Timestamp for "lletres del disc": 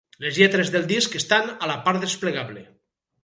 0.43-1.17